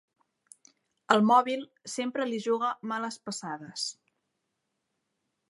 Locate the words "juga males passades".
2.47-3.87